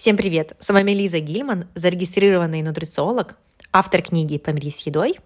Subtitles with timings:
[0.00, 0.56] Всем привет!
[0.58, 3.36] С вами Лиза Гильман, зарегистрированный нутрициолог,
[3.70, 5.16] автор книги «Помирись с едой».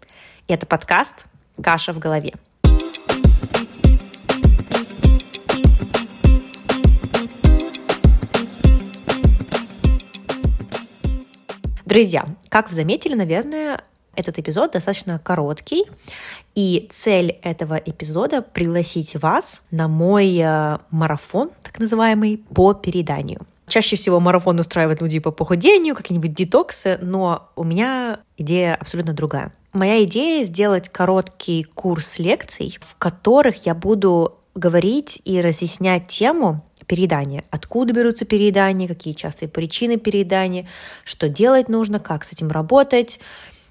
[0.48, 1.26] И это подкаст
[1.62, 2.32] «Каша в голове».
[11.84, 13.80] Друзья, как вы заметили, наверное,
[14.16, 15.84] этот эпизод достаточно короткий,
[16.56, 23.46] и цель этого эпизода— пригласить вас на мой э, марафон, так называемый, по переданию.
[23.66, 29.54] Чаще всего марафон устраивает люди по похудению, какие-нибудь детоксы, но у меня идея абсолютно другая.
[29.72, 37.44] Моя идея— сделать короткий курс лекций, в которых я буду говорить и разъяснять тему переедания.
[37.50, 40.68] Откуда берутся переедания, какие частые причины переедания,
[41.04, 43.18] что делать нужно, как с этим работать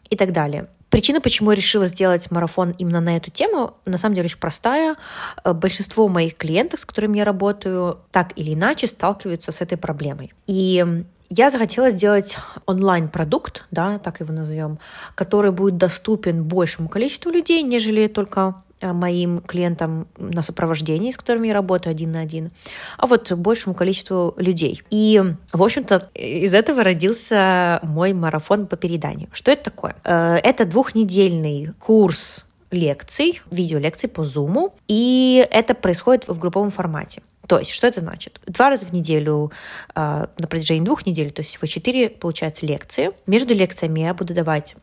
[0.10, 0.68] и так далее.
[0.94, 4.96] Причина, почему я решила сделать марафон именно на эту тему, на самом деле очень простая.
[5.44, 10.34] Э, большинство моих клиентов, с которыми я работаю, так или иначе сталкиваются с этой проблемой.
[10.46, 10.86] И
[11.32, 14.78] я захотела сделать онлайн-продукт, да, так его назовем,
[15.16, 21.54] который будет доступен большему количеству людей, нежели только моим клиентам на сопровождении, с которыми я
[21.54, 22.52] работаю один на один,
[22.98, 24.82] а вот большему количеству людей.
[24.90, 29.30] И, в общем-то, из этого родился мой марафон по переданию.
[29.32, 29.96] Что это такое?
[30.04, 37.22] Э, это двухнедельный курс лекций, видеолекций по Zoom, и это происходит в групповом формате.
[37.48, 38.40] То есть, что это значит?
[38.48, 39.52] Два раза в неделю
[39.96, 43.12] э, на протяжении двух недель, то есть всего четыре, получается, лекции.
[43.28, 44.76] Между лекциями я буду давать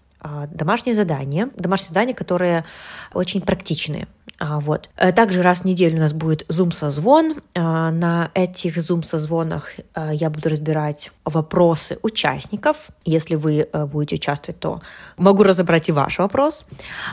[0.51, 2.65] домашние задания, домашние задания, которые
[3.13, 4.07] очень практичные.
[4.41, 4.89] А, вот.
[4.97, 7.43] Э, также раз в неделю у нас будет Zoom-созвон.
[7.55, 9.75] А, на этих Zoom-созвонах
[10.13, 12.89] я буду разбирать вопросы участников.
[13.05, 14.81] Если вы э, будете участвовать, то
[15.19, 16.65] могу разобрать и ваш вопрос.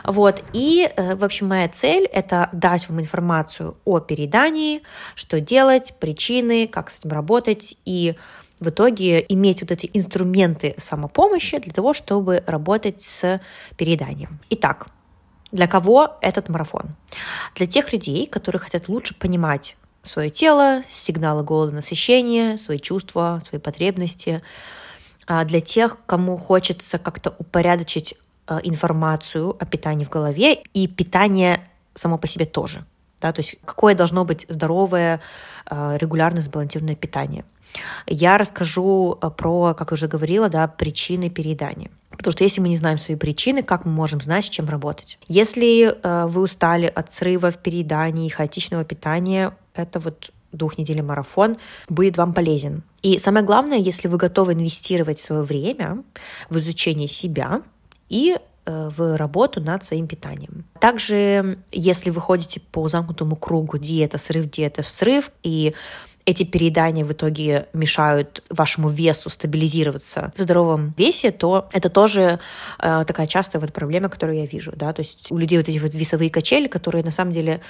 [0.04, 0.42] Вот.
[0.54, 4.82] И, э, в общем, моя цель— это дать вам информацию о передании,
[5.14, 8.16] что делать, причины, как с этим работать и
[8.60, 13.40] в итоге иметь вот эти инструменты самопомощи для того, чтобы работать с
[13.76, 14.38] перееданием.
[14.50, 14.88] Итак,
[15.50, 16.94] для кого этот марафон?
[17.54, 23.60] Для тех людей, которые хотят лучше понимать свое тело, сигналы голода, насыщения, свои чувства, свои
[23.60, 24.42] потребности.
[25.26, 28.14] А для тех, кому хочется как-то упорядочить
[28.46, 32.84] э, информацию о питании в голове и питание само по себе тоже.
[33.20, 35.20] Да, то есть какое должно быть здоровое,
[35.70, 37.44] э, регулярное, сбалансированное питание–
[38.06, 41.90] я расскажу э, про, как уже говорила, да, причины переедания.
[42.10, 45.18] Потому что если мы не знаем свои причины, как мы можем знать, с чем работать?
[45.28, 51.58] Если э, вы устали от срывов, перееданий хаотичного питания, это вот двухнедельный марафон
[51.88, 52.82] будет вам полезен.
[53.02, 56.02] И самое главное, если вы готовы инвестировать свое время
[56.48, 57.62] в изучение себя
[58.08, 58.36] и
[58.68, 60.64] в работу над своим питанием.
[60.80, 65.74] Также, если вы ходите по замкнутому кругу диета, срыв, диета, срыв, и
[66.28, 72.38] эти переедания в итоге мешают вашему весу стабилизироваться в здоровом весе, то это тоже
[72.78, 75.78] э, такая частая вот проблема, которую я вижу, да, то есть у людей вот эти
[75.78, 77.62] вот весовые качели, которые на самом деле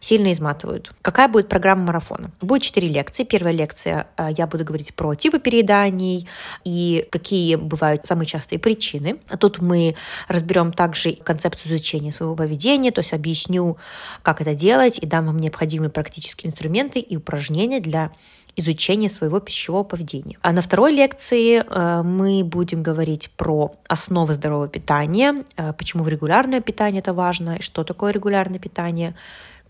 [0.00, 0.92] сильно изматывают.
[1.02, 2.30] Какая будет программа марафона?
[2.40, 3.24] Будет четыре лекции.
[3.24, 6.26] Первая лекция э, я буду говорить про типы перееданий
[6.64, 9.20] и какие бывают самые частые причины.
[9.38, 9.94] Тут мы
[10.28, 13.76] разберем также концепцию изучения своего поведения, то есть объясню,
[14.22, 18.10] как это делать и дам вам необходимые практические инструменты и упражнения для
[18.56, 20.38] изучения своего пищевого поведения.
[20.42, 26.60] А на второй лекции э, мы будем говорить про основы здорового питания, э, почему регулярное
[26.60, 29.14] питание это важно, что такое регулярное питание,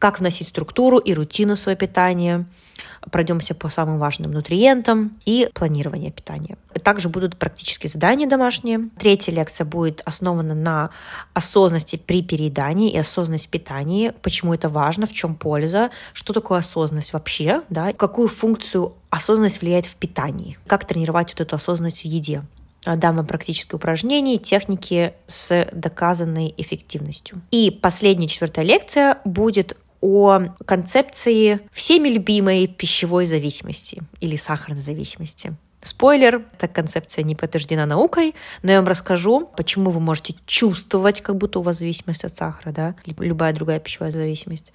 [0.00, 2.46] как вносить структуру и рутину в свое питание.
[3.12, 6.56] Пройдемся по самым важным нутриентам и планирование питания.
[6.82, 8.88] Также будут практические задания домашние.
[8.98, 10.90] Третья лекция будет основана на
[11.34, 14.14] осознанности при переедании и осознанность в питании.
[14.22, 19.84] Почему это важно, в чем польза, что такое осознанность вообще, да, какую функцию осознанность влияет
[19.84, 22.42] в питании, как тренировать вот эту осознанность в еде
[22.82, 27.42] дам вам практические упражнения, техники с доказанной эффективностью.
[27.50, 35.54] И последняя четвертая лекция будет о концепции всеми любимой пищевой зависимости или сахарной зависимости.
[35.82, 41.36] Спойлер, эта концепция не подтверждена наукой, но я вам расскажу, почему вы можете чувствовать, как
[41.36, 44.74] будто у вас зависимость от сахара, да, любая другая пищевая зависимость.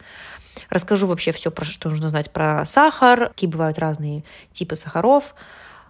[0.69, 5.35] Расскажу вообще все, про что нужно знать про сахар, какие бывают разные типы сахаров,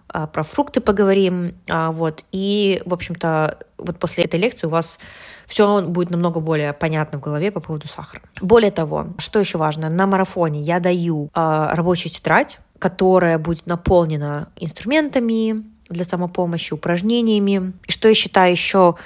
[0.08, 4.98] про фрукты поговорим, а, вот, и, в общем-то, вот после этой лекции у вас
[5.46, 8.22] все будет намного более понятно в голове по поводу сахара.
[8.40, 14.48] Более того, что еще важно, на марафоне я даю э, рабочую тетрадь, которая будет наполнена
[14.56, 17.72] инструментами для самопомощи, упражнениями.
[17.86, 18.96] И что я считаю еще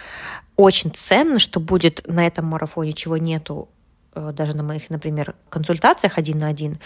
[0.57, 3.69] очень ценно, что будет на этом марафоне, чего нету
[4.15, 6.79] э, даже на моих, например, консультациях один на один,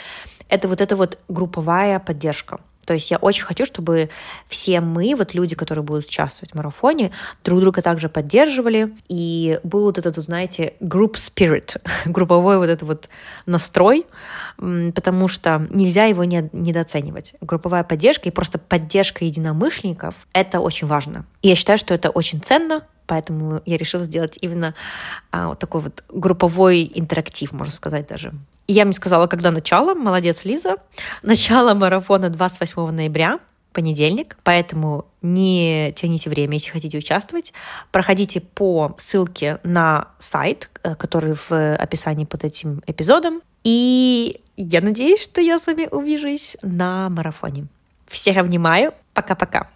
[0.49, 2.61] это вот эта вот групповая поддержка.
[2.85, 4.11] То есть я очень хочу, чтобы
[4.49, 7.11] все мы, вот люди, которые будут участвовать в марафоне,
[7.45, 12.83] друг друга также поддерживали, и был вот этот, вот, знаете, group spirit, групповой вот этот
[12.83, 13.09] вот
[13.47, 14.07] настрой,
[14.57, 17.35] потому что нельзя его не, недооценивать.
[17.41, 21.27] Групповая поддержка и просто поддержка единомышленников— это очень важно.
[21.43, 24.75] И я считаю, что это очень ценно, поэтому я решила сделать именно
[25.31, 28.33] а, вот такой вот групповой интерактив, можно сказать даже.
[28.67, 30.77] И я мне сказала, когда начало, молодец, Лиза.
[31.23, 33.41] Начало марафона 28 ноября,
[33.73, 37.53] понедельник, поэтому не тяните время, если хотите участвовать.
[37.91, 43.43] Проходите по ссылке на сайт, э, который в описании под этим эпизодом.
[43.65, 47.67] И я надеюсь, что я с вами увижусь на марафоне.
[48.07, 48.95] Всех обнимаю.
[49.13, 49.69] Пока-пока.